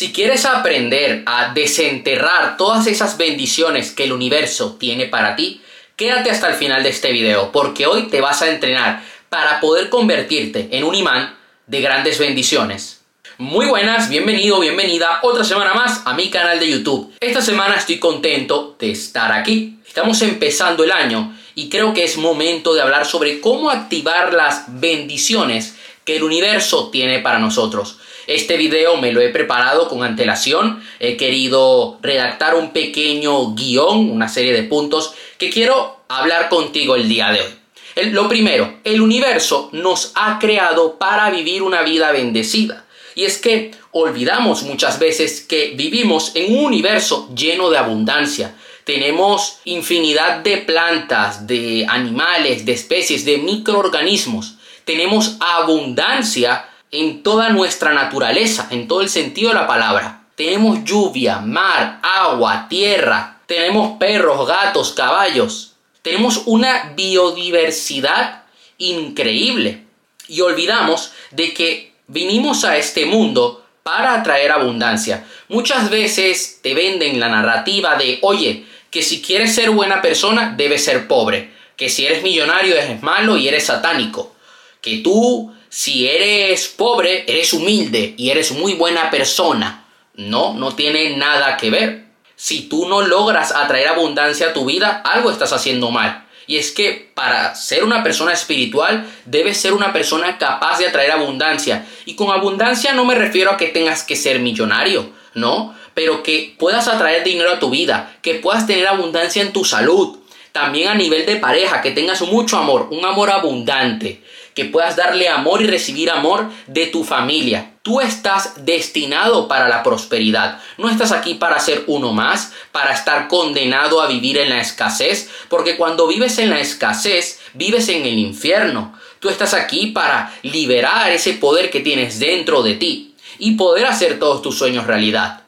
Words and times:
Si 0.00 0.14
quieres 0.14 0.46
aprender 0.46 1.24
a 1.26 1.52
desenterrar 1.52 2.56
todas 2.56 2.86
esas 2.86 3.18
bendiciones 3.18 3.90
que 3.90 4.04
el 4.04 4.14
universo 4.14 4.76
tiene 4.80 5.04
para 5.04 5.36
ti, 5.36 5.60
quédate 5.94 6.30
hasta 6.30 6.48
el 6.48 6.54
final 6.54 6.82
de 6.82 6.88
este 6.88 7.12
video, 7.12 7.52
porque 7.52 7.86
hoy 7.86 8.04
te 8.04 8.22
vas 8.22 8.40
a 8.40 8.48
entrenar 8.48 9.04
para 9.28 9.60
poder 9.60 9.90
convertirte 9.90 10.70
en 10.72 10.84
un 10.84 10.94
imán 10.94 11.36
de 11.66 11.82
grandes 11.82 12.18
bendiciones. 12.18 13.02
Muy 13.36 13.66
buenas, 13.66 14.08
bienvenido, 14.08 14.58
bienvenida 14.58 15.20
otra 15.20 15.44
semana 15.44 15.74
más 15.74 16.00
a 16.06 16.14
mi 16.14 16.30
canal 16.30 16.58
de 16.58 16.70
YouTube. 16.70 17.12
Esta 17.20 17.42
semana 17.42 17.74
estoy 17.74 17.98
contento 17.98 18.76
de 18.78 18.92
estar 18.92 19.30
aquí. 19.30 19.80
Estamos 19.86 20.22
empezando 20.22 20.82
el 20.82 20.92
año 20.92 21.36
y 21.54 21.68
creo 21.68 21.92
que 21.92 22.04
es 22.04 22.16
momento 22.16 22.72
de 22.72 22.80
hablar 22.80 23.04
sobre 23.04 23.42
cómo 23.42 23.68
activar 23.68 24.32
las 24.32 24.64
bendiciones 24.80 25.76
que 26.06 26.16
el 26.16 26.22
universo 26.22 26.88
tiene 26.88 27.18
para 27.18 27.38
nosotros. 27.38 27.98
Este 28.26 28.56
video 28.56 28.96
me 28.96 29.12
lo 29.12 29.20
he 29.20 29.30
preparado 29.30 29.88
con 29.88 30.02
antelación, 30.02 30.82
he 30.98 31.16
querido 31.16 31.98
redactar 32.02 32.54
un 32.54 32.72
pequeño 32.72 33.54
guion, 33.54 34.10
una 34.10 34.28
serie 34.28 34.52
de 34.52 34.62
puntos 34.64 35.14
que 35.38 35.50
quiero 35.50 36.00
hablar 36.08 36.48
contigo 36.48 36.96
el 36.96 37.08
día 37.08 37.30
de 37.30 37.40
hoy. 37.40 38.10
lo 38.12 38.28
primero, 38.28 38.78
el 38.84 39.00
universo 39.00 39.70
nos 39.72 40.12
ha 40.14 40.38
creado 40.38 40.98
para 40.98 41.30
vivir 41.30 41.62
una 41.62 41.82
vida 41.82 42.12
bendecida. 42.12 42.84
Y 43.14 43.24
es 43.24 43.38
que 43.38 43.72
olvidamos 43.90 44.62
muchas 44.62 44.98
veces 44.98 45.40
que 45.40 45.72
vivimos 45.74 46.32
en 46.34 46.56
un 46.56 46.64
universo 46.66 47.28
lleno 47.34 47.68
de 47.70 47.78
abundancia. 47.78 48.54
Tenemos 48.84 49.58
infinidad 49.64 50.38
de 50.38 50.58
plantas, 50.58 51.46
de 51.46 51.86
animales, 51.88 52.64
de 52.64 52.72
especies, 52.72 53.24
de 53.24 53.38
microorganismos. 53.38 54.54
Tenemos 54.84 55.36
abundancia 55.40 56.69
en 56.90 57.22
toda 57.22 57.50
nuestra 57.50 57.92
naturaleza, 57.92 58.68
en 58.70 58.88
todo 58.88 59.00
el 59.00 59.08
sentido 59.08 59.50
de 59.50 59.54
la 59.54 59.66
palabra. 59.66 60.24
Tenemos 60.34 60.84
lluvia, 60.84 61.38
mar, 61.38 62.00
agua, 62.02 62.66
tierra, 62.68 63.40
tenemos 63.46 63.98
perros, 63.98 64.46
gatos, 64.46 64.92
caballos. 64.92 65.74
Tenemos 66.02 66.42
una 66.46 66.92
biodiversidad 66.96 68.44
increíble. 68.78 69.84
Y 70.28 70.40
olvidamos 70.40 71.12
de 71.32 71.52
que 71.52 71.92
vinimos 72.06 72.64
a 72.64 72.76
este 72.76 73.06
mundo 73.06 73.64
para 73.82 74.14
atraer 74.14 74.52
abundancia. 74.52 75.26
Muchas 75.48 75.90
veces 75.90 76.60
te 76.62 76.74
venden 76.74 77.18
la 77.18 77.28
narrativa 77.28 77.96
de, 77.96 78.18
oye, 78.22 78.66
que 78.90 79.02
si 79.02 79.20
quieres 79.20 79.54
ser 79.54 79.70
buena 79.70 80.00
persona, 80.00 80.54
debes 80.56 80.84
ser 80.84 81.08
pobre. 81.08 81.52
Que 81.76 81.88
si 81.88 82.06
eres 82.06 82.22
millonario, 82.22 82.76
eres 82.76 83.02
malo 83.02 83.36
y 83.36 83.48
eres 83.48 83.66
satánico. 83.66 84.34
Que 84.80 84.98
tú 84.98 85.52
si 85.70 86.08
eres 86.08 86.66
pobre, 86.66 87.24
eres 87.28 87.52
humilde 87.52 88.14
y 88.18 88.30
eres 88.30 88.50
muy 88.50 88.74
buena 88.74 89.08
persona. 89.08 89.86
No, 90.14 90.52
no 90.52 90.74
tiene 90.74 91.16
nada 91.16 91.56
que 91.56 91.70
ver. 91.70 92.06
Si 92.34 92.62
tú 92.62 92.88
no 92.88 93.02
logras 93.02 93.54
atraer 93.54 93.86
abundancia 93.86 94.48
a 94.48 94.52
tu 94.52 94.64
vida, 94.64 95.00
algo 95.04 95.30
estás 95.30 95.52
haciendo 95.52 95.92
mal. 95.92 96.26
Y 96.48 96.56
es 96.56 96.72
que 96.72 97.12
para 97.14 97.54
ser 97.54 97.84
una 97.84 98.02
persona 98.02 98.32
espiritual, 98.32 99.08
debes 99.26 99.58
ser 99.58 99.72
una 99.72 99.92
persona 99.92 100.38
capaz 100.38 100.78
de 100.78 100.88
atraer 100.88 101.12
abundancia. 101.12 101.86
Y 102.04 102.16
con 102.16 102.32
abundancia 102.32 102.92
no 102.92 103.04
me 103.04 103.14
refiero 103.14 103.52
a 103.52 103.56
que 103.56 103.68
tengas 103.68 104.02
que 104.02 104.16
ser 104.16 104.40
millonario, 104.40 105.10
¿no? 105.34 105.76
Pero 105.94 106.24
que 106.24 106.56
puedas 106.58 106.88
atraer 106.88 107.22
dinero 107.22 107.52
a 107.52 107.60
tu 107.60 107.70
vida, 107.70 108.16
que 108.22 108.34
puedas 108.34 108.66
tener 108.66 108.88
abundancia 108.88 109.40
en 109.40 109.52
tu 109.52 109.64
salud. 109.64 110.18
También 110.50 110.88
a 110.88 110.96
nivel 110.96 111.26
de 111.26 111.36
pareja, 111.36 111.80
que 111.80 111.92
tengas 111.92 112.22
mucho 112.22 112.58
amor, 112.58 112.88
un 112.90 113.04
amor 113.04 113.30
abundante 113.30 114.24
que 114.60 114.66
puedas 114.66 114.94
darle 114.94 115.26
amor 115.26 115.62
y 115.62 115.66
recibir 115.66 116.10
amor 116.10 116.50
de 116.66 116.88
tu 116.88 117.02
familia. 117.02 117.76
Tú 117.80 118.02
estás 118.02 118.66
destinado 118.66 119.48
para 119.48 119.70
la 119.70 119.82
prosperidad. 119.82 120.60
No 120.76 120.90
estás 120.90 121.12
aquí 121.12 121.32
para 121.32 121.58
ser 121.60 121.84
uno 121.86 122.12
más, 122.12 122.52
para 122.70 122.92
estar 122.92 123.26
condenado 123.28 124.02
a 124.02 124.06
vivir 124.06 124.36
en 124.36 124.50
la 124.50 124.60
escasez, 124.60 125.30
porque 125.48 125.78
cuando 125.78 126.06
vives 126.06 126.36
en 126.36 126.50
la 126.50 126.60
escasez, 126.60 127.40
vives 127.54 127.88
en 127.88 128.04
el 128.04 128.18
infierno. 128.18 128.92
Tú 129.18 129.30
estás 129.30 129.54
aquí 129.54 129.86
para 129.86 130.30
liberar 130.42 131.10
ese 131.10 131.32
poder 131.32 131.70
que 131.70 131.80
tienes 131.80 132.20
dentro 132.20 132.62
de 132.62 132.74
ti 132.74 133.14
y 133.38 133.52
poder 133.52 133.86
hacer 133.86 134.18
todos 134.18 134.42
tus 134.42 134.58
sueños 134.58 134.86
realidad. 134.86 135.44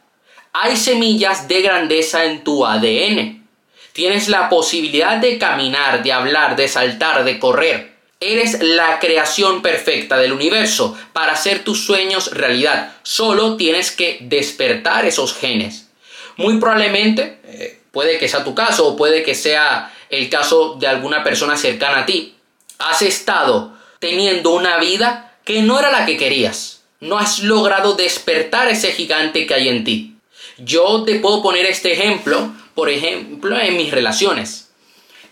Hay 0.54 0.78
semillas 0.78 1.48
de 1.48 1.60
grandeza 1.60 2.24
en 2.24 2.44
tu 2.44 2.64
ADN. 2.64 3.46
Tienes 3.92 4.30
la 4.30 4.48
posibilidad 4.48 5.18
de 5.18 5.36
caminar, 5.36 6.02
de 6.02 6.12
hablar, 6.14 6.56
de 6.56 6.66
saltar, 6.66 7.24
de 7.24 7.38
correr 7.38 7.91
Eres 8.24 8.62
la 8.62 9.00
creación 9.00 9.62
perfecta 9.62 10.16
del 10.16 10.32
universo 10.32 10.96
para 11.12 11.32
hacer 11.32 11.64
tus 11.64 11.84
sueños 11.84 12.30
realidad. 12.30 12.94
Solo 13.02 13.56
tienes 13.56 13.90
que 13.90 14.18
despertar 14.20 15.04
esos 15.04 15.34
genes. 15.34 15.88
Muy 16.36 16.58
probablemente, 16.58 17.40
eh, 17.42 17.80
puede 17.90 18.18
que 18.18 18.28
sea 18.28 18.44
tu 18.44 18.54
caso 18.54 18.86
o 18.86 18.96
puede 18.96 19.24
que 19.24 19.34
sea 19.34 19.92
el 20.08 20.30
caso 20.30 20.76
de 20.78 20.86
alguna 20.86 21.24
persona 21.24 21.56
cercana 21.56 22.02
a 22.02 22.06
ti, 22.06 22.36
has 22.78 23.02
estado 23.02 23.76
teniendo 23.98 24.50
una 24.50 24.78
vida 24.78 25.36
que 25.44 25.62
no 25.62 25.80
era 25.80 25.90
la 25.90 26.06
que 26.06 26.16
querías. 26.16 26.82
No 27.00 27.18
has 27.18 27.40
logrado 27.40 27.94
despertar 27.94 28.68
ese 28.68 28.92
gigante 28.92 29.48
que 29.48 29.54
hay 29.54 29.68
en 29.68 29.82
ti. 29.82 30.14
Yo 30.58 31.02
te 31.02 31.16
puedo 31.16 31.42
poner 31.42 31.66
este 31.66 31.92
ejemplo, 31.92 32.52
por 32.76 32.88
ejemplo, 32.88 33.58
en 33.58 33.76
mis 33.76 33.90
relaciones. 33.90 34.70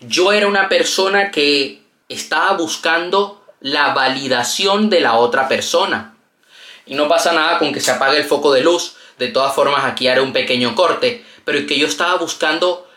Yo 0.01 0.33
era 0.33 0.47
una 0.47 0.67
persona 0.67 1.31
que 1.31 1.80
estaba 2.13 2.53
buscando 2.53 3.43
la 3.59 3.93
validación 3.93 4.89
de 4.89 5.01
la 5.01 5.15
otra 5.15 5.47
persona. 5.47 6.15
Y 6.85 6.95
no 6.95 7.07
pasa 7.07 7.31
nada 7.31 7.59
con 7.59 7.71
que 7.71 7.79
se 7.79 7.91
apague 7.91 8.17
el 8.17 8.25
foco 8.25 8.51
de 8.51 8.61
luz. 8.61 8.95
De 9.17 9.27
todas 9.27 9.53
formas, 9.53 9.85
aquí 9.85 10.07
haré 10.07 10.21
un 10.21 10.33
pequeño 10.33 10.75
corte. 10.75 11.23
Pero 11.45 11.59
es 11.59 11.65
que 11.65 11.77
yo 11.77 11.87
estaba 11.87 12.15
buscando 12.15 12.87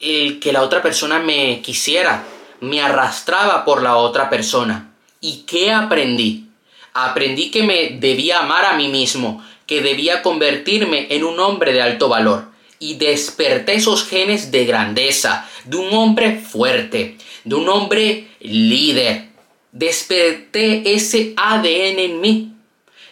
el 0.00 0.40
que 0.40 0.52
la 0.52 0.62
otra 0.62 0.80
persona 0.82 1.18
me 1.18 1.60
quisiera. 1.60 2.24
Me 2.60 2.80
arrastraba 2.80 3.64
por 3.64 3.82
la 3.82 3.96
otra 3.96 4.30
persona. 4.30 4.92
¿Y 5.20 5.42
qué 5.42 5.72
aprendí? 5.72 6.48
Aprendí 6.94 7.50
que 7.50 7.62
me 7.62 7.96
debía 7.98 8.40
amar 8.40 8.64
a 8.64 8.74
mí 8.74 8.88
mismo, 8.88 9.44
que 9.66 9.80
debía 9.80 10.22
convertirme 10.22 11.08
en 11.10 11.24
un 11.24 11.40
hombre 11.40 11.72
de 11.72 11.82
alto 11.82 12.08
valor. 12.08 12.51
Y 12.82 12.94
desperté 12.94 13.74
esos 13.74 14.04
genes 14.08 14.50
de 14.50 14.64
grandeza, 14.64 15.48
de 15.62 15.76
un 15.76 15.94
hombre 15.94 16.40
fuerte, 16.40 17.16
de 17.44 17.54
un 17.54 17.68
hombre 17.68 18.26
líder. 18.40 19.28
Desperté 19.70 20.92
ese 20.92 21.32
ADN 21.36 22.00
en 22.00 22.20
mí. 22.20 22.52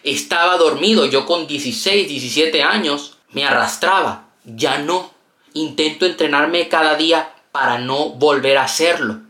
Estaba 0.03 0.57
dormido, 0.57 1.05
yo 1.05 1.25
con 1.25 1.47
16, 1.47 2.05
17 2.05 2.61
años, 2.61 3.17
me 3.29 3.45
arrastraba. 3.45 4.27
Ya 4.43 4.77
no. 4.77 5.13
Intento 5.53 6.05
entrenarme 6.05 6.67
cada 6.67 6.97
día 6.97 7.33
para 7.53 7.77
no 7.77 8.09
volver 8.09 8.57
a 8.57 8.65
hacerlo. 8.65 9.21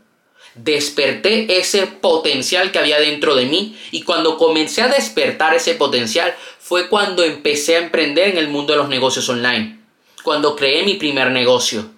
Desperté 0.56 1.60
ese 1.60 1.86
potencial 1.86 2.72
que 2.72 2.80
había 2.80 2.98
dentro 2.98 3.36
de 3.36 3.46
mí 3.46 3.78
y 3.92 4.02
cuando 4.02 4.38
comencé 4.38 4.82
a 4.82 4.88
despertar 4.88 5.54
ese 5.54 5.76
potencial 5.76 6.34
fue 6.58 6.88
cuando 6.88 7.22
empecé 7.22 7.76
a 7.76 7.78
emprender 7.84 8.30
en 8.30 8.38
el 8.38 8.48
mundo 8.48 8.72
de 8.72 8.80
los 8.80 8.88
negocios 8.88 9.28
online. 9.28 9.81
Cuando 10.22 10.56
creé 10.56 10.84
mi 10.84 10.94
primer 10.94 11.30
negocio. 11.30 11.90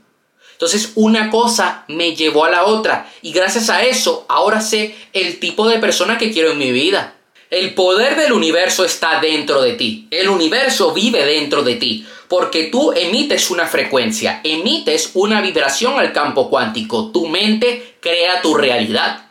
Entonces 0.53 0.93
una 0.95 1.31
cosa 1.31 1.85
me 1.89 2.15
llevó 2.15 2.45
a 2.45 2.51
la 2.51 2.65
otra 2.65 3.11
y 3.23 3.33
gracias 3.33 3.71
a 3.71 3.85
eso 3.85 4.25
ahora 4.29 4.61
sé 4.61 4.95
el 5.13 5.41
tipo 5.41 5.69
de 5.69 5.79
persona 5.79 6.17
que 6.17 6.33
quiero 6.33 6.53
en 6.53 6.59
mi 6.59 6.73
vida. 6.73 7.17
El 7.51 7.75
poder 7.75 8.17
del 8.17 8.33
universo 8.33 8.85
está 8.85 9.21
dentro 9.21 9.63
de 9.63 9.75
ti. 9.75 10.09
El 10.11 10.29
universo 10.29 10.93
vive 10.93 11.25
dentro 11.25 11.63
de 11.63 11.75
ti 11.77 12.07
porque 12.29 12.65
tú 12.65 12.93
emites 12.93 13.51
una 13.51 13.67
frecuencia, 13.67 14.41
emites 14.43 15.11
una 15.15 15.41
vibración 15.41 15.99
al 15.99 16.13
campo 16.13 16.49
cuántico. 16.49 17.11
Tu 17.13 17.27
mente 17.27 17.97
crea 18.01 18.41
tu 18.43 18.55
realidad. 18.55 19.27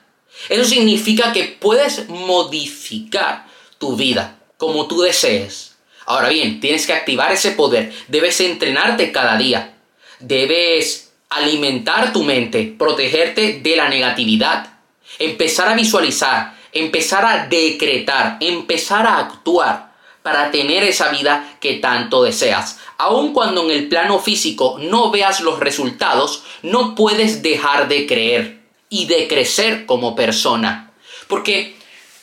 Eso 0.49 0.65
significa 0.65 1.31
que 1.33 1.43
puedes 1.43 2.07
modificar 2.09 3.47
tu 3.77 3.95
vida 3.95 4.39
como 4.57 4.87
tú 4.87 5.01
desees. 5.01 5.72
Ahora 6.05 6.29
bien, 6.29 6.59
tienes 6.59 6.85
que 6.85 6.93
activar 6.93 7.31
ese 7.31 7.51
poder. 7.51 7.93
Debes 8.07 8.39
entrenarte 8.41 9.11
cada 9.11 9.37
día. 9.37 9.75
Debes 10.19 11.11
alimentar 11.29 12.13
tu 12.13 12.23
mente, 12.23 12.75
protegerte 12.77 13.59
de 13.61 13.75
la 13.75 13.89
negatividad, 13.89 14.73
empezar 15.19 15.67
a 15.67 15.73
visualizar, 15.73 16.55
empezar 16.71 17.25
a 17.25 17.47
decretar, 17.47 18.37
empezar 18.39 19.07
a 19.07 19.17
actuar 19.17 19.93
para 20.21 20.51
tener 20.51 20.83
esa 20.83 21.09
vida 21.09 21.57
que 21.59 21.75
tanto 21.75 22.23
deseas. 22.23 22.79
Aun 22.97 23.33
cuando 23.33 23.63
en 23.63 23.71
el 23.71 23.89
plano 23.89 24.19
físico 24.19 24.77
no 24.79 25.11
veas 25.11 25.41
los 25.41 25.59
resultados, 25.59 26.43
no 26.61 26.95
puedes 26.95 27.41
dejar 27.41 27.87
de 27.87 28.07
creer 28.07 28.61
y 28.89 29.05
de 29.05 29.27
crecer 29.27 29.85
como 29.85 30.15
persona. 30.15 30.91
Porque 31.27 31.75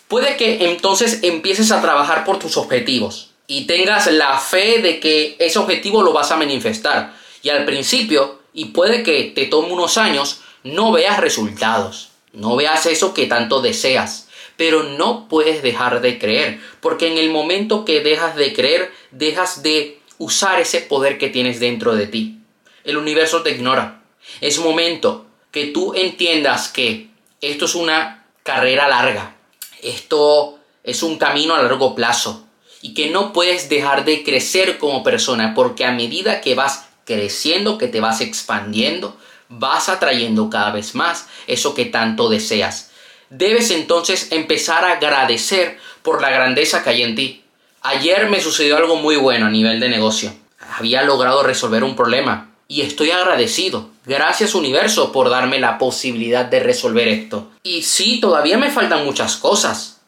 puede 0.09 0.37
que 0.37 0.71
entonces 0.71 1.21
empieces 1.23 1.73
a 1.73 1.83
trabajar 1.83 2.25
por 2.25 2.39
tus 2.39 2.57
objetivos 2.57 3.30
y 3.51 3.65
tengas 3.65 4.07
la 4.07 4.39
fe 4.39 4.81
de 4.81 5.01
que 5.01 5.35
ese 5.41 5.59
objetivo 5.59 6.05
lo 6.05 6.13
vas 6.13 6.31
a 6.31 6.37
manifestar. 6.37 7.17
Y 7.43 7.49
al 7.49 7.65
principio 7.65 8.39
y 8.53 8.67
puede 8.67 9.03
que 9.03 9.25
te 9.35 9.47
tome 9.47 9.73
unos 9.73 9.99
años, 9.99 10.41
no 10.63 10.93
veas 10.93 11.19
resultados, 11.19 12.11
no 12.33 12.55
veas 12.55 12.87
eso 12.87 13.13
que 13.13 13.27
tanto 13.27 13.61
deseas. 13.61 14.29
pero 14.57 14.83
no 14.83 15.27
puedes 15.27 15.63
dejar 15.63 16.03
de 16.03 16.19
creer, 16.19 16.61
porque 16.81 17.09
en 17.09 17.17
el 17.17 17.31
momento 17.31 17.87
que 17.87 18.01
dejas 18.01 18.37
de 18.37 18.53
creer, 18.53 18.93
dejas 19.11 19.63
de 19.63 19.99
usar 20.19 20.61
ese 20.61 20.83
poder 20.83 21.17
que 21.19 21.31
tienes 21.31 21.59
dentro 21.61 21.97
de 21.97 22.07
ti. 22.07 22.39
El 22.85 22.99
universo 22.99 23.43
te 23.43 23.53
ignora. 23.53 24.03
Es 24.43 24.59
momento 24.59 25.27
que 25.51 25.69
tú 25.69 25.95
entiendas 25.95 26.69
que 26.69 27.09
esto 27.41 27.65
es 27.65 27.75
una 27.75 28.27
carrera 28.45 28.87
larga, 28.87 29.35
esto 29.83 30.59
es 30.85 31.03
un 31.03 31.17
camino 31.17 31.55
a 31.55 31.63
largo 31.63 31.95
plazo 31.95 32.47
y 32.83 32.95
que 32.95 33.11
no 33.11 33.33
puedes 33.33 33.69
dejar 33.69 34.05
de 34.05 34.23
crecer 34.23 34.79
como 34.79 35.03
persona 35.03 35.55
porque 35.55 35.85
a 35.85 35.93
medida 35.93 36.41
que 36.41 36.55
vas 36.55 36.87
creciendo, 37.05 37.79
que 37.79 37.89
te 37.89 38.01
vas 38.01 38.21
expandiendo, 38.21 39.17
vas 39.49 39.89
atrayendo 39.89 40.49
cada 40.49 40.71
vez 40.71 40.95
más 40.95 41.27
eso 41.47 41.75
que 41.75 41.85
tanto 41.85 42.29
deseas. 42.29 42.91
Debes 43.29 43.71
entonces 43.71 44.33
empezar 44.33 44.85
a 44.85 44.93
agradecer 44.93 45.79
por 46.03 46.23
la 46.23 46.31
grandeza 46.31 46.83
que 46.83 46.91
hay 46.91 47.03
en 47.03 47.15
ti. 47.15 47.45
Ayer 47.83 48.29
me 48.29 48.41
sucedió 48.41 48.77
algo 48.77 48.97
muy 48.97 49.17
bueno 49.17 49.47
a 49.47 49.51
nivel 49.51 49.81
de 49.81 49.89
negocio. 49.89 50.33
Había 50.79 51.03
logrado 51.03 51.43
resolver 51.43 51.85
un 51.85 51.97
problema 51.97 52.51
y 52.69 52.83
estoy 52.83 53.11
agradecido. 53.11 53.91
Gracias 54.07 54.55
universo 54.55 55.13
por 55.13 55.31
darme 55.31 55.59
la 55.59 55.79
posibilidad 55.79 56.45
de 56.45 56.61
resolver 56.61 57.09
esto. 57.09 57.51
Y 57.63 57.83
sí, 57.83 58.21
todavía 58.21 58.59
me 58.59 58.71
faltan 58.71 59.05
muchas 59.05 59.37
cosas 59.37 60.00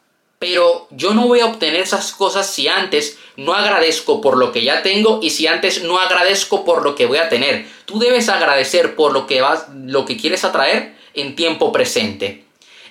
pero 0.43 0.89
yo 0.91 1.15
no 1.15 1.29
voy 1.29 1.39
a 1.39 1.47
obtener 1.47 1.83
esas 1.83 2.11
cosas 2.11 2.53
si 2.53 2.67
antes 2.67 3.17
no 3.37 3.55
agradezco 3.55 4.21
por 4.21 4.37
lo 4.37 4.51
que 4.51 4.65
ya 4.65 4.83
tengo 4.83 5.21
y 5.23 5.31
si 5.31 5.47
antes 5.47 5.85
no 5.85 6.01
agradezco 6.01 6.65
por 6.65 6.83
lo 6.83 6.97
que 6.97 7.07
voy 7.07 7.19
a 7.19 7.29
tener. 7.29 7.65
Tú 7.85 8.01
debes 8.01 8.29
agradecer 8.29 8.97
por 8.97 9.13
lo 9.13 9.29
que 9.29 9.41
vas, 9.41 9.67
lo 9.73 10.05
que 10.05 10.17
quieres 10.17 10.43
atraer 10.43 10.97
en 11.15 11.37
tiempo 11.37 11.71
presente. 11.71 12.43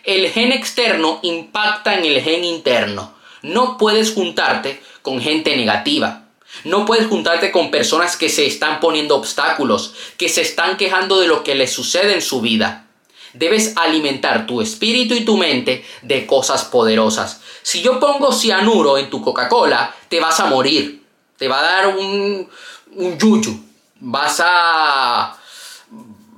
El 0.05 0.29
gen 0.29 0.53
externo 0.53 1.19
impacta 1.23 1.95
en 1.95 2.05
el 2.05 2.21
gen 2.21 2.45
interno. 2.45 3.15
No 3.41 3.77
puedes 3.77 4.13
juntarte 4.13 4.81
con 5.01 5.19
gente 5.19 5.53
negativa. 5.57 6.29
No 6.63 6.85
puedes 6.85 7.07
juntarte 7.07 7.51
con 7.51 7.69
personas 7.69 8.15
que 8.15 8.29
se 8.29 8.45
están 8.45 8.79
poniendo 8.79 9.17
obstáculos, 9.17 9.93
que 10.15 10.29
se 10.29 10.39
están 10.39 10.77
quejando 10.77 11.19
de 11.19 11.27
lo 11.27 11.43
que 11.43 11.55
les 11.55 11.73
sucede 11.73 12.13
en 12.13 12.21
su 12.21 12.39
vida. 12.39 12.87
Debes 13.33 13.77
alimentar 13.77 14.45
tu 14.45 14.61
espíritu 14.61 15.13
y 15.13 15.25
tu 15.25 15.37
mente 15.37 15.85
de 16.01 16.25
cosas 16.25 16.65
poderosas. 16.65 17.41
Si 17.61 17.81
yo 17.81 17.99
pongo 17.99 18.31
cianuro 18.31 18.97
en 18.97 19.09
tu 19.09 19.21
Coca-Cola, 19.21 19.95
te 20.09 20.19
vas 20.19 20.39
a 20.39 20.45
morir. 20.45 21.03
Te 21.37 21.47
va 21.47 21.59
a 21.59 21.63
dar 21.63 21.87
un, 21.87 22.47
un 22.95 23.17
yuyu. 23.17 23.57
Vas 23.99 24.41
a... 24.43 25.37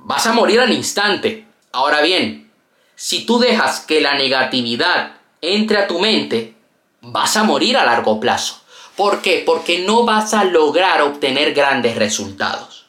Vas 0.06 0.26
a 0.26 0.32
morir 0.32 0.60
al 0.60 0.72
instante. 0.72 1.46
Ahora 1.72 2.02
bien, 2.02 2.50
si 2.94 3.24
tú 3.24 3.38
dejas 3.38 3.80
que 3.80 4.00
la 4.00 4.14
negatividad 4.14 5.16
entre 5.40 5.78
a 5.78 5.86
tu 5.86 5.98
mente, 5.98 6.54
vas 7.00 7.36
a 7.36 7.44
morir 7.44 7.76
a 7.76 7.84
largo 7.84 8.20
plazo. 8.20 8.60
¿Por 8.96 9.22
qué? 9.22 9.42
Porque 9.44 9.80
no 9.80 10.04
vas 10.04 10.34
a 10.34 10.44
lograr 10.44 11.02
obtener 11.02 11.52
grandes 11.52 11.96
resultados. 11.96 12.86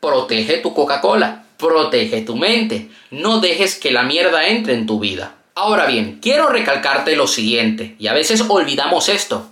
Protege 0.00 0.58
tu 0.58 0.74
Coca-Cola 0.74 1.41
protege 1.62 2.22
tu 2.22 2.36
mente. 2.36 2.88
No 3.10 3.38
dejes 3.38 3.76
que 3.76 3.92
la 3.92 4.02
mierda 4.02 4.48
entre 4.48 4.74
en 4.74 4.86
tu 4.86 4.98
vida. 4.98 5.36
Ahora 5.54 5.86
bien, 5.86 6.18
quiero 6.20 6.48
recalcarte 6.48 7.14
lo 7.14 7.26
siguiente, 7.26 7.94
y 7.98 8.08
a 8.08 8.12
veces 8.12 8.44
olvidamos 8.48 9.08
esto. 9.08 9.48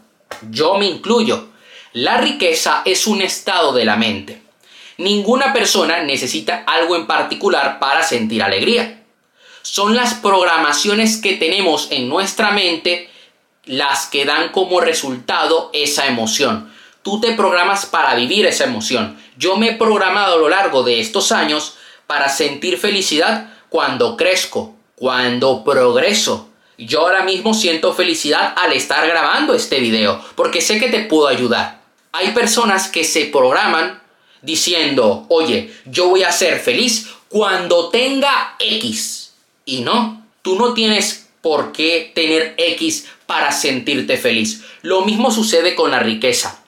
Yo 0.51 0.75
me 0.75 0.87
incluyo. 0.87 1.49
La 1.93 2.19
riqueza 2.19 2.83
es 2.85 3.07
un 3.07 3.23
estado 3.23 3.73
de 3.73 3.85
la 3.85 3.97
mente. 3.97 4.43
Ninguna 4.99 5.53
persona 5.53 6.03
necesita 6.03 6.65
algo 6.67 6.97
en 6.97 7.07
particular 7.07 7.79
para 7.79 8.03
sentir 8.03 8.43
alegría. 8.43 9.03
Son 9.63 9.95
las 9.95 10.15
programaciones 10.15 11.19
que 11.19 11.35
tenemos 11.35 11.89
en 11.91 12.09
nuestra 12.09 12.51
mente 12.51 13.09
las 13.67 14.07
que 14.07 14.25
dan 14.25 14.51
como 14.51 14.81
resultado 14.81 15.71
esa 15.73 16.07
emoción. 16.07 16.73
Tú 17.03 17.21
te 17.21 17.33
programas 17.33 17.87
para 17.87 18.15
vivir 18.15 18.47
esa 18.47 18.65
emoción. 18.65 19.19
Yo 19.37 19.57
me 19.57 19.71
he 19.71 19.75
programado 19.75 20.35
a 20.35 20.39
lo 20.39 20.49
largo 20.49 20.83
de 20.83 21.01
estos 21.01 21.33
años 21.33 21.77
para 22.11 22.29
sentir 22.29 22.77
felicidad 22.77 23.53
cuando 23.69 24.17
crezco, 24.17 24.75
cuando 24.97 25.63
progreso. 25.63 26.49
Yo 26.77 27.03
ahora 27.03 27.23
mismo 27.23 27.55
siento 27.55 27.95
felicidad 27.95 28.53
al 28.57 28.73
estar 28.73 29.07
grabando 29.07 29.55
este 29.55 29.79
video, 29.79 30.21
porque 30.35 30.61
sé 30.61 30.81
que 30.81 30.89
te 30.89 31.05
puedo 31.05 31.29
ayudar. 31.29 31.83
Hay 32.11 32.33
personas 32.33 32.89
que 32.89 33.05
se 33.05 33.27
programan 33.27 34.03
diciendo, 34.43 35.25
oye, 35.29 35.73
yo 35.85 36.09
voy 36.09 36.25
a 36.25 36.33
ser 36.33 36.59
feliz 36.59 37.07
cuando 37.29 37.91
tenga 37.91 38.57
X. 38.59 39.33
Y 39.65 39.83
no, 39.83 40.27
tú 40.43 40.57
no 40.57 40.75
tienes 40.75 41.29
por 41.41 41.71
qué 41.71 42.11
tener 42.13 42.57
X 42.57 43.07
para 43.27 43.53
sentirte 43.53 44.17
feliz. 44.17 44.65
Lo 44.83 45.03
mismo 45.03 45.31
sucede 45.31 45.77
con 45.77 45.93
la 45.93 46.01
riqueza. 46.01 46.61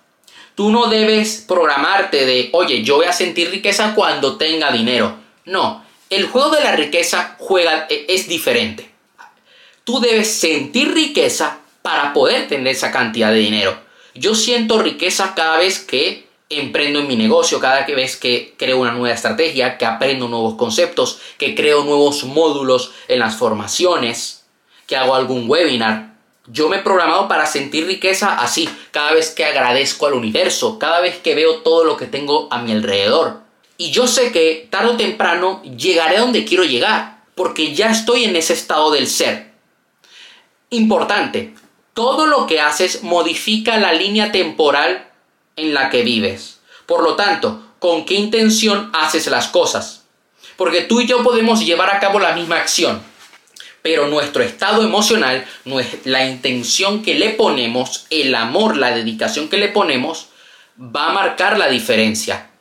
Tú 0.55 0.71
no 0.71 0.87
debes 0.87 1.45
programarte 1.49 2.27
de, 2.27 2.51
oye, 2.53 2.85
yo 2.85 2.99
voy 2.99 3.07
a 3.07 3.13
sentir 3.13 3.51
riqueza 3.51 3.97
cuando 3.97 4.37
tenga 4.37 4.71
dinero. 4.71 5.21
No, 5.45 5.85
el 6.11 6.27
juego 6.27 6.51
de 6.51 6.63
la 6.63 6.73
riqueza 6.73 7.37
juega, 7.39 7.87
e, 7.89 8.07
es 8.09 8.29
diferente. 8.29 8.91
Tú 9.85 10.01
debes 10.01 10.33
sentir 10.33 10.93
riqueza 10.93 11.59
para 11.83 12.13
poder 12.13 12.49
tener 12.49 12.69
esa 12.69 12.93
cantidad 12.93 13.33
de 13.33 13.39
dinero. 13.39 13.77
Yo 14.15 14.35
siento 14.35 14.83
riqueza 14.83 15.35
cada 15.35 15.59
vez 15.59 15.81
que 15.81 16.27
emprendo 16.49 17.01
en 17.01 17.09
mi 17.09 17.17
negocio, 17.17 17.61
cada 17.61 17.85
vez 17.87 18.17
que 18.17 18.55
creo 18.59 18.79
una 18.79 18.93
nueva 18.93 19.15
estrategia, 19.15 19.79
que 19.79 19.87
aprendo 19.87 20.29
nuevos 20.29 20.55
conceptos, 20.55 21.19
que 21.39 21.55
creo 21.55 21.85
nuevos 21.85 22.25
módulos 22.25 22.93
en 23.09 23.19
las 23.19 23.37
formaciones, 23.37 24.45
que 24.87 24.97
hago 24.97 25.15
algún 25.15 25.49
webinar. 25.49 26.13
Yo 26.47 26.69
me 26.69 26.77
he 26.77 26.81
programado 26.81 27.29
para 27.29 27.47
sentir 27.47 27.87
riqueza 27.87 28.39
así, 28.41 28.69
cada 28.91 29.13
vez 29.13 29.31
que 29.31 29.45
agradezco 29.45 30.07
al 30.07 30.15
universo, 30.15 30.79
cada 30.79 31.01
vez 31.01 31.17
que 31.19 31.35
veo 31.35 31.61
todo 31.63 31.85
lo 31.85 31.97
que 31.97 32.07
tengo 32.07 32.49
a 32.51 32.61
mi 32.61 32.73
alrededor. 32.73 33.41
Y 33.83 33.91
yo 33.91 34.07
sé 34.07 34.31
que 34.31 34.69
tarde 34.71 34.91
o 34.91 34.97
temprano 34.97 35.61
llegaré 35.65 36.19
a 36.19 36.21
donde 36.21 36.45
quiero 36.45 36.63
llegar, 36.63 37.25
porque 37.35 37.75
ya 37.75 37.91
estoy 37.91 38.23
en 38.23 38.37
ese 38.37 38.53
estado 38.53 38.93
del 38.93 39.09
ser. 39.09 39.51
Importante, 40.71 41.53
todo 41.93 42.27
lo 42.27 42.47
que 42.47 42.61
haces 42.61 43.03
modifica 43.03 43.79
la 43.79 43.93
línea 43.93 44.31
temporal 44.31 45.11
en 45.57 45.75
la 45.75 45.91
que 45.91 46.05
vives. 46.05 46.61
Por 46.87 47.03
lo 47.03 47.17
tanto, 47.17 47.61
¿con 47.81 48.05
qué 48.05 48.15
intención 48.15 48.89
haces 48.95 49.27
las 49.27 49.49
cosas? 49.49 50.05
Porque 50.57 50.83
tú 50.83 51.01
y 51.01 51.09
yo 51.09 51.25
podemos 51.25 51.67
llevar 51.67 51.91
a 51.93 51.99
cabo 51.99 52.21
la 52.21 52.37
misma 52.37 52.59
acción, 52.59 53.03
pero 53.83 54.07
nuestro 54.07 54.45
estado 54.45 54.85
emocional, 54.85 55.45
la 56.05 56.25
intención 56.25 57.03
que 57.03 57.17
le 57.17 57.31
ponemos, 57.31 58.07
el 58.11 58.33
amor, 58.37 58.77
la 58.77 58.93
dedicación 58.95 59.49
que 59.49 59.57
le 59.57 59.71
ponemos, 59.71 60.29
va 60.79 61.11
a 61.11 61.13
marcar 61.13 61.59
la 61.59 61.67
diferencia. 61.67 62.52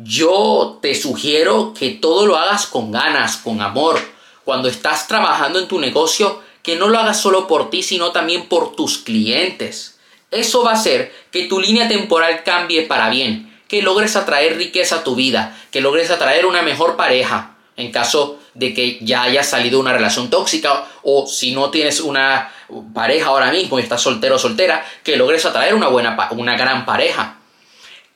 Yo 0.00 0.78
te 0.80 0.94
sugiero 0.94 1.74
que 1.76 1.90
todo 1.90 2.24
lo 2.24 2.36
hagas 2.36 2.66
con 2.66 2.92
ganas, 2.92 3.36
con 3.36 3.60
amor. 3.60 3.98
Cuando 4.44 4.68
estás 4.68 5.08
trabajando 5.08 5.58
en 5.58 5.66
tu 5.66 5.80
negocio, 5.80 6.40
que 6.62 6.76
no 6.76 6.86
lo 6.86 7.00
hagas 7.00 7.20
solo 7.20 7.48
por 7.48 7.68
ti, 7.68 7.82
sino 7.82 8.12
también 8.12 8.46
por 8.46 8.76
tus 8.76 8.98
clientes. 8.98 9.98
Eso 10.30 10.62
va 10.62 10.70
a 10.70 10.74
hacer 10.74 11.12
que 11.32 11.46
tu 11.46 11.58
línea 11.58 11.88
temporal 11.88 12.44
cambie 12.44 12.82
para 12.82 13.10
bien, 13.10 13.58
que 13.66 13.82
logres 13.82 14.14
atraer 14.14 14.56
riqueza 14.56 14.96
a 14.96 15.04
tu 15.04 15.16
vida, 15.16 15.58
que 15.72 15.80
logres 15.80 16.12
atraer 16.12 16.46
una 16.46 16.62
mejor 16.62 16.96
pareja, 16.96 17.56
en 17.76 17.90
caso 17.90 18.38
de 18.54 18.74
que 18.74 18.98
ya 19.00 19.22
hayas 19.22 19.48
salido 19.48 19.80
una 19.80 19.92
relación 19.92 20.30
tóxica 20.30 20.86
o 21.02 21.26
si 21.26 21.52
no 21.52 21.70
tienes 21.70 21.98
una 22.00 22.52
pareja 22.94 23.26
ahora 23.26 23.50
mismo 23.50 23.78
y 23.78 23.82
estás 23.82 24.02
soltero 24.02 24.36
o 24.36 24.38
soltera, 24.38 24.86
que 25.02 25.16
logres 25.16 25.44
atraer 25.44 25.74
una 25.74 25.88
buena 25.88 26.28
una 26.32 26.56
gran 26.56 26.86
pareja 26.86 27.38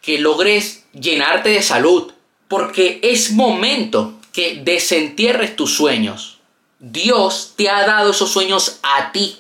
que 0.03 0.19
logres 0.19 0.82
llenarte 0.93 1.51
de 1.51 1.63
salud, 1.63 2.13
porque 2.49 3.01
es 3.03 3.33
momento 3.33 4.15
que 4.33 4.61
desentierres 4.65 5.57
tus 5.57 5.75
sueños. 5.75 6.39
Dios 6.79 7.55
te 7.57 7.69
ha 7.69 7.87
dado 7.87 8.11
esos 8.11 8.31
sueños 8.31 8.79
a 8.83 9.13
ti. 9.13 9.39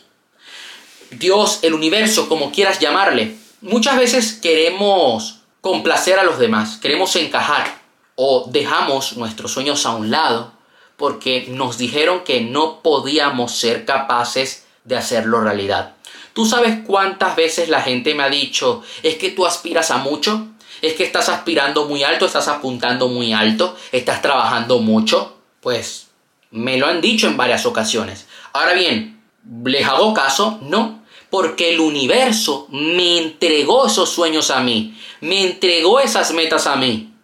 Dios, 1.10 1.60
el 1.62 1.74
universo, 1.74 2.28
como 2.28 2.52
quieras 2.52 2.78
llamarle. 2.78 3.36
Muchas 3.60 3.96
veces 3.96 4.32
queremos 4.34 5.40
complacer 5.60 6.18
a 6.18 6.24
los 6.24 6.38
demás, 6.38 6.78
queremos 6.78 7.14
encajar 7.16 7.82
o 8.16 8.46
dejamos 8.50 9.16
nuestros 9.16 9.52
sueños 9.52 9.86
a 9.86 9.94
un 9.94 10.10
lado 10.10 10.52
porque 10.96 11.46
nos 11.48 11.78
dijeron 11.78 12.22
que 12.24 12.40
no 12.40 12.82
podíamos 12.82 13.52
ser 13.52 13.84
capaces 13.84 14.66
de 14.84 14.96
hacerlo 14.96 15.40
realidad. 15.40 15.94
¿Tú 16.32 16.46
sabes 16.46 16.78
cuántas 16.86 17.36
veces 17.36 17.68
la 17.68 17.82
gente 17.82 18.14
me 18.14 18.22
ha 18.22 18.30
dicho, 18.30 18.82
es 19.02 19.16
que 19.16 19.30
tú 19.30 19.44
aspiras 19.44 19.90
a 19.90 19.98
mucho? 19.98 20.48
¿Es 20.82 20.94
que 20.94 21.04
estás 21.04 21.28
aspirando 21.28 21.86
muy 21.86 22.02
alto? 22.02 22.26
¿Estás 22.26 22.48
apuntando 22.48 23.06
muy 23.08 23.32
alto? 23.32 23.76
¿Estás 23.92 24.20
trabajando 24.20 24.80
mucho? 24.80 25.38
Pues 25.60 26.08
me 26.50 26.76
lo 26.76 26.88
han 26.88 27.00
dicho 27.00 27.28
en 27.28 27.36
varias 27.36 27.64
ocasiones. 27.66 28.26
Ahora 28.52 28.74
bien, 28.74 29.22
¿les 29.64 29.86
hago 29.86 30.12
caso? 30.12 30.58
No, 30.60 31.04
porque 31.30 31.72
el 31.72 31.80
universo 31.80 32.66
me 32.70 33.18
entregó 33.18 33.86
esos 33.86 34.10
sueños 34.10 34.50
a 34.50 34.60
mí, 34.60 34.98
me 35.20 35.44
entregó 35.46 36.00
esas 36.00 36.32
metas 36.32 36.66
a 36.66 36.74
mí. 36.74 37.14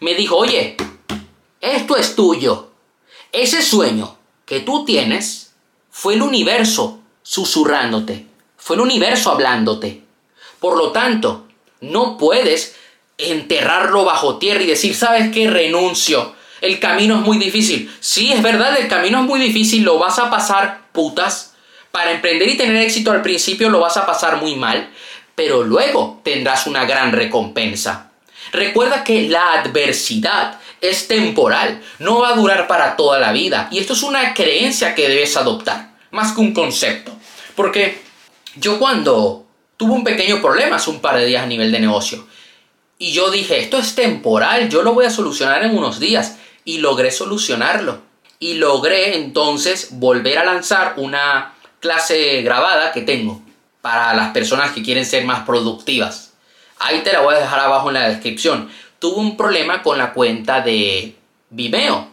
Me 0.00 0.14
dijo, 0.14 0.36
oye, 0.36 0.76
esto 1.60 1.96
es 1.96 2.16
tuyo. 2.16 2.70
Ese 3.30 3.62
sueño 3.62 4.16
que 4.44 4.60
tú 4.60 4.84
tienes 4.84 5.54
Fue 5.92 6.14
el 6.14 6.22
universo 6.22 7.00
susurrándote. 7.22 8.26
Fue 8.56 8.76
el 8.76 8.82
universo 8.82 9.30
hablándote. 9.30 10.02
Por 10.60 10.76
lo 10.76 10.92
tanto, 10.92 11.46
no 11.80 12.18
puedes 12.18 12.76
enterrarlo 13.18 14.04
bajo 14.04 14.38
tierra 14.38 14.62
y 14.62 14.66
decir, 14.66 14.94
¿sabes 14.94 15.30
qué? 15.32 15.48
Renuncio. 15.48 16.34
El 16.60 16.78
camino 16.78 17.16
es 17.16 17.22
muy 17.22 17.38
difícil. 17.38 17.90
Sí, 18.00 18.32
es 18.32 18.42
verdad, 18.42 18.78
el 18.78 18.88
camino 18.88 19.20
es 19.20 19.26
muy 19.26 19.40
difícil, 19.40 19.82
lo 19.82 19.98
vas 19.98 20.18
a 20.18 20.30
pasar 20.30 20.82
putas. 20.92 21.54
Para 21.90 22.12
emprender 22.12 22.48
y 22.48 22.56
tener 22.56 22.76
éxito 22.76 23.10
al 23.10 23.22
principio 23.22 23.68
lo 23.68 23.80
vas 23.80 23.96
a 23.96 24.06
pasar 24.06 24.36
muy 24.36 24.54
mal, 24.54 24.90
pero 25.34 25.64
luego 25.64 26.20
tendrás 26.22 26.66
una 26.66 26.84
gran 26.84 27.12
recompensa. 27.12 28.12
Recuerda 28.52 29.02
que 29.04 29.28
la 29.28 29.54
adversidad 29.54 30.60
es 30.80 31.08
temporal, 31.08 31.82
no 31.98 32.20
va 32.20 32.30
a 32.30 32.34
durar 32.36 32.66
para 32.66 32.96
toda 32.96 33.18
la 33.18 33.32
vida. 33.32 33.68
Y 33.70 33.78
esto 33.78 33.94
es 33.94 34.02
una 34.02 34.34
creencia 34.34 34.94
que 34.94 35.08
debes 35.08 35.36
adoptar, 35.36 35.90
más 36.10 36.32
que 36.32 36.40
un 36.40 36.54
concepto. 36.54 37.12
Porque 37.56 38.00
yo 38.56 38.78
cuando 38.78 39.39
tuve 39.80 39.94
un 39.94 40.04
pequeño 40.04 40.42
problema 40.42 40.76
hace 40.76 40.90
un 40.90 41.00
par 41.00 41.16
de 41.16 41.24
días 41.24 41.42
a 41.42 41.46
nivel 41.46 41.72
de 41.72 41.80
negocio, 41.80 42.26
y 42.98 43.12
yo 43.12 43.30
dije, 43.30 43.60
esto 43.60 43.78
es 43.78 43.94
temporal, 43.94 44.68
yo 44.68 44.82
lo 44.82 44.92
voy 44.92 45.06
a 45.06 45.10
solucionar 45.10 45.64
en 45.64 45.74
unos 45.74 45.98
días. 45.98 46.36
Y 46.66 46.78
logré 46.78 47.10
solucionarlo. 47.10 48.02
Y 48.38 48.54
logré 48.54 49.16
entonces 49.16 49.88
volver 49.92 50.36
a 50.36 50.44
lanzar 50.44 50.96
una 50.98 51.54
clase 51.80 52.42
grabada 52.42 52.92
que 52.92 53.00
tengo 53.00 53.40
para 53.80 54.12
las 54.12 54.32
personas 54.32 54.72
que 54.72 54.82
quieren 54.82 55.06
ser 55.06 55.24
más 55.24 55.46
productivas. 55.46 56.34
Ahí 56.78 57.00
te 57.00 57.14
la 57.14 57.20
voy 57.20 57.36
a 57.36 57.40
dejar 57.40 57.60
abajo 57.60 57.88
en 57.88 57.94
la 57.94 58.08
descripción. 58.10 58.68
Tuve 58.98 59.18
un 59.18 59.38
problema 59.38 59.82
con 59.82 59.96
la 59.96 60.12
cuenta 60.12 60.60
de 60.60 61.16
Vimeo. 61.48 62.06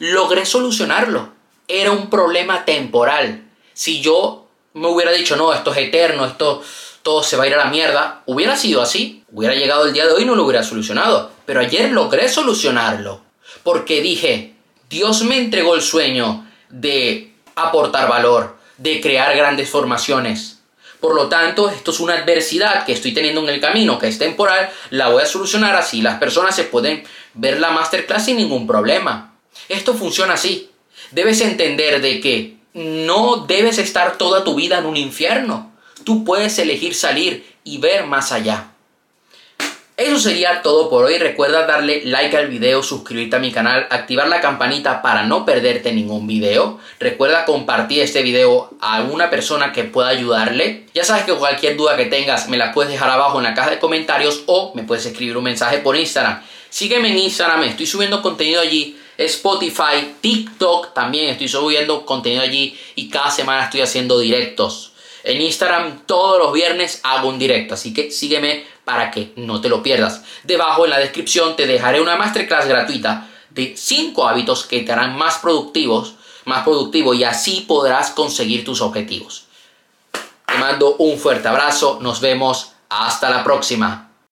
Logré 0.00 0.44
solucionarlo. 0.44 1.28
Era 1.68 1.92
un 1.92 2.10
problema 2.10 2.64
temporal. 2.64 3.44
Si 3.74 4.00
yo 4.00 4.48
me 4.74 4.88
hubiera 4.88 5.12
dicho, 5.12 5.36
no, 5.36 5.52
esto 5.52 5.70
es 5.70 5.78
eterno, 5.78 6.26
esto 6.26 6.64
todo 7.02 7.22
se 7.22 7.36
va 7.36 7.44
a 7.44 7.46
ir 7.46 7.54
a 7.54 7.64
la 7.64 7.70
mierda, 7.70 8.22
hubiera 8.26 8.56
sido 8.56 8.82
así. 8.82 9.24
Hubiera 9.30 9.54
llegado 9.54 9.86
el 9.86 9.92
día 9.92 10.06
de 10.06 10.12
hoy 10.12 10.22
y 10.22 10.26
no 10.26 10.34
lo 10.34 10.44
hubiera 10.44 10.62
solucionado. 10.62 11.30
Pero 11.46 11.60
ayer 11.60 11.90
logré 11.90 12.28
solucionarlo. 12.28 13.22
Porque 13.62 14.00
dije, 14.00 14.54
Dios 14.88 15.22
me 15.22 15.38
entregó 15.38 15.74
el 15.74 15.82
sueño 15.82 16.46
de 16.68 17.34
aportar 17.54 18.08
valor, 18.08 18.56
de 18.76 19.00
crear 19.00 19.36
grandes 19.36 19.68
formaciones. 19.68 20.60
Por 21.00 21.16
lo 21.16 21.28
tanto, 21.28 21.68
esto 21.68 21.90
es 21.90 21.98
una 21.98 22.14
adversidad 22.14 22.84
que 22.84 22.92
estoy 22.92 23.12
teniendo 23.12 23.40
en 23.42 23.48
el 23.48 23.60
camino, 23.60 23.98
que 23.98 24.06
es 24.06 24.18
temporal, 24.18 24.70
la 24.90 25.08
voy 25.08 25.22
a 25.22 25.26
solucionar 25.26 25.74
así. 25.74 26.00
Las 26.00 26.18
personas 26.18 26.54
se 26.54 26.64
pueden 26.64 27.02
ver 27.34 27.58
la 27.58 27.70
masterclass 27.70 28.26
sin 28.26 28.36
ningún 28.36 28.68
problema. 28.68 29.34
Esto 29.68 29.94
funciona 29.94 30.34
así. 30.34 30.70
Debes 31.10 31.40
entender 31.40 32.00
de 32.00 32.20
que 32.20 32.56
no 32.74 33.46
debes 33.48 33.78
estar 33.78 34.16
toda 34.16 34.44
tu 34.44 34.54
vida 34.54 34.78
en 34.78 34.86
un 34.86 34.96
infierno. 34.96 35.71
Tú 36.04 36.24
puedes 36.24 36.58
elegir 36.58 36.94
salir 36.94 37.44
y 37.64 37.78
ver 37.78 38.06
más 38.06 38.32
allá. 38.32 38.72
Eso 39.96 40.18
sería 40.18 40.62
todo 40.62 40.88
por 40.88 41.04
hoy. 41.04 41.18
Recuerda 41.18 41.66
darle 41.66 42.02
like 42.04 42.36
al 42.36 42.48
video, 42.48 42.82
suscribirte 42.82 43.36
a 43.36 43.38
mi 43.38 43.52
canal, 43.52 43.86
activar 43.90 44.26
la 44.26 44.40
campanita 44.40 45.02
para 45.02 45.24
no 45.24 45.44
perderte 45.44 45.92
ningún 45.92 46.26
video. 46.26 46.80
Recuerda 46.98 47.44
compartir 47.44 48.00
este 48.00 48.22
video 48.22 48.70
a 48.80 48.96
alguna 48.96 49.28
persona 49.28 49.72
que 49.72 49.84
pueda 49.84 50.08
ayudarle. 50.08 50.86
Ya 50.94 51.04
sabes 51.04 51.24
que 51.24 51.34
cualquier 51.34 51.76
duda 51.76 51.96
que 51.96 52.06
tengas 52.06 52.48
me 52.48 52.56
la 52.56 52.72
puedes 52.72 52.90
dejar 52.90 53.10
abajo 53.10 53.38
en 53.38 53.44
la 53.44 53.54
caja 53.54 53.70
de 53.70 53.78
comentarios 53.78 54.44
o 54.46 54.72
me 54.74 54.82
puedes 54.82 55.04
escribir 55.04 55.36
un 55.36 55.44
mensaje 55.44 55.78
por 55.78 55.94
Instagram. 55.94 56.42
Sígueme 56.70 57.10
en 57.10 57.18
Instagram, 57.18 57.62
estoy 57.64 57.86
subiendo 57.86 58.22
contenido 58.22 58.62
allí. 58.62 58.98
Spotify, 59.18 60.14
TikTok 60.20 60.94
también 60.94 61.28
estoy 61.28 61.48
subiendo 61.48 62.06
contenido 62.06 62.42
allí 62.42 62.76
y 62.94 63.10
cada 63.10 63.30
semana 63.30 63.64
estoy 63.64 63.82
haciendo 63.82 64.18
directos. 64.18 64.91
En 65.24 65.40
Instagram 65.40 66.06
todos 66.06 66.38
los 66.38 66.52
viernes 66.52 67.00
hago 67.04 67.28
un 67.28 67.38
directo, 67.38 67.74
así 67.74 67.94
que 67.94 68.10
sígueme 68.10 68.66
para 68.84 69.10
que 69.10 69.32
no 69.36 69.60
te 69.60 69.68
lo 69.68 69.82
pierdas. 69.82 70.22
Debajo 70.42 70.84
en 70.84 70.90
la 70.90 70.98
descripción 70.98 71.56
te 71.56 71.66
dejaré 71.66 72.00
una 72.00 72.16
masterclass 72.16 72.66
gratuita 72.66 73.28
de 73.50 73.74
5 73.76 74.26
hábitos 74.28 74.66
que 74.66 74.80
te 74.80 74.92
harán 74.92 75.16
más 75.16 75.38
productivos, 75.38 76.14
más 76.44 76.64
productivo 76.64 77.14
y 77.14 77.24
así 77.24 77.64
podrás 77.68 78.10
conseguir 78.10 78.64
tus 78.64 78.80
objetivos. 78.80 79.46
Te 80.46 80.58
mando 80.58 80.96
un 80.96 81.18
fuerte 81.18 81.48
abrazo, 81.48 81.98
nos 82.00 82.20
vemos, 82.20 82.72
hasta 82.88 83.30
la 83.30 83.44
próxima. 83.44 84.11